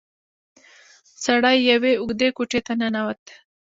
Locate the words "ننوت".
2.79-3.23